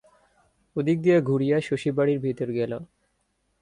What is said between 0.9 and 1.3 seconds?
দিয়া